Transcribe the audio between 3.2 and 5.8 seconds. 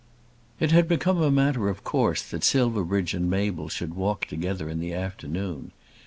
Mabel should walk together in the afternoon.